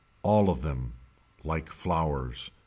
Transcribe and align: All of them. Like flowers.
All 0.23 0.49
of 0.49 0.63
them. 0.63 0.93
Like 1.43 1.69
flowers. 1.69 2.49